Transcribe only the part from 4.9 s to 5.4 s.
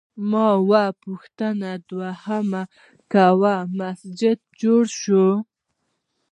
شوی؟